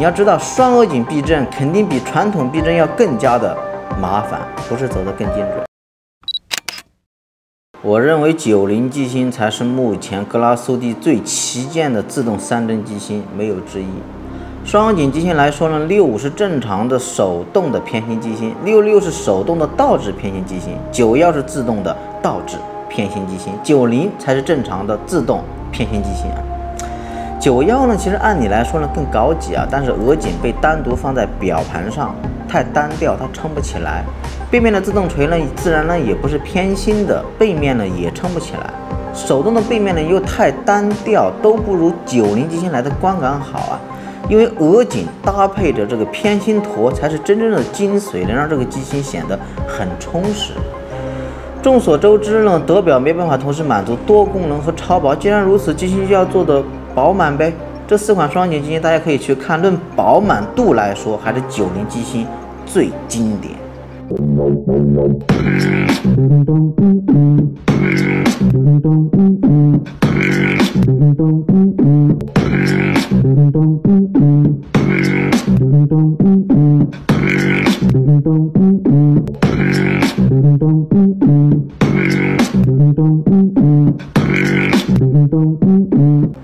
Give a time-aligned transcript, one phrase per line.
[0.00, 3.54] 你要知道，双额颈避震肯定比传统避震要更加的
[4.00, 5.62] 麻烦，不是走得更精准。
[7.82, 13.88] 我认为九零机芯才是目前格拉苏蒂最旗舰的自动三针机芯，没有之一。
[14.64, 22.56] 双额颈机芯来说呢，六五是正常的手动的偏心机芯，六六是手动的倒置偏心机芯，九幺是自动的倒置
[22.88, 26.49] 偏心机芯，九零才是正常的自动偏心机芯啊。
[27.40, 32.14] 九幺呢，其实按理来说呢更高级啊，但是鹅颈被单独放在表盘上，
[32.46, 34.04] 太单调，它撑不起来。
[34.50, 38.70] 背面的自动锤呢，自然呢也不是偏心的，背面呢也撑不起来。
[39.14, 43.80] 手动的背面呢又太单调，都不如九零机芯来的观感好啊。
[44.28, 50.52] 因为鹅颈搭配着这个偏心托才是真正的精髓，能让这个机芯显得很充实。
[51.62, 56.62] 众所周知呢，德表没办法同时满足多功能和超薄，既然如此，机芯就要做的。
[57.00, 57.50] 饱满呗，
[57.88, 62.26] 这四款双擎机芯大家可以去看，论饱满度来说，还是九零机芯
[62.66, 63.54] 最经典。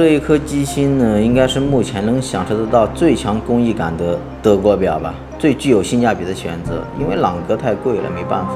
[0.00, 6.82] 这一颗机芯呢，应该是目前能享受得到最强工艺感的德国表吧，最具有性价比的选择。
[6.98, 8.54] 因为朗格太贵了，没办法。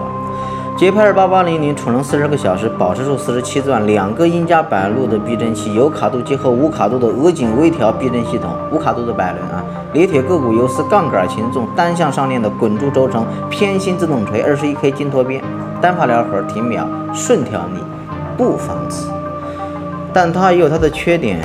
[0.78, 15.44] 捷拍二八八零零储能四十个小时，保持数四十七转，两个英加百路的避震器，有卡度结合无卡度的鹅颈微调避震系统，无卡度的百轮啊，离铁个股游丝杠杆擒纵，单向上链的滚珠轴承偏心自动锤，二十一 K 金托边，
[15.78, 17.80] 单发疗盒停秒，顺调力，
[18.34, 19.10] 不防磁。
[20.14, 21.40] 但它也有它的缺点，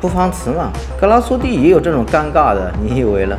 [0.00, 0.70] 不防磁嘛。
[1.00, 3.36] 格拉苏蒂也有这种尴尬的，你以为呢？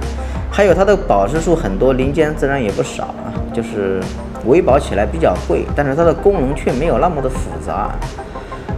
[0.52, 3.30] 还有它的保持数很多，零件自然也不少啊。
[3.54, 4.02] 就是
[4.46, 7.92] 维保起来比较贵，但是它的功能却没有那么的复杂。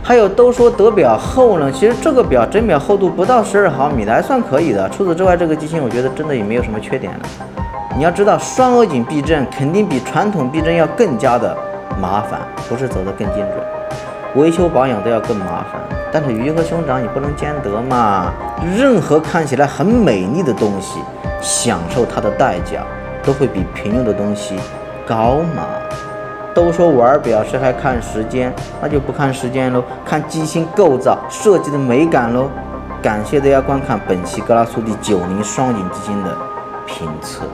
[0.03, 4.87] 还有都说德表厚呢，其实这个表整表厚度不到十二毫米的，还算可以的。
[4.89, 7.19] 除此之外，这个机芯我觉得真的也没有什么缺点了。
[7.97, 11.57] 你要知道，双额颈避震肯定比传统避震要更加的
[12.01, 13.49] 麻烦，不是走得更精准。
[14.35, 15.81] 维修保养都要更麻烦，
[16.11, 18.33] 但是鱼和熊掌你不能兼得嘛。
[18.77, 20.99] 任何看起来很美丽的东西，
[21.41, 22.83] 享受它的代价
[23.23, 24.59] 都会比平庸的东西
[25.07, 25.63] 高嘛。
[26.53, 32.49] 都说玩表是还看时间，那就不看时间喽，看机芯构造设计的美感喽。
[33.01, 36.37] 感谢大家观看本期格拉苏蒂九零双井基金的
[36.85, 37.45] 评测。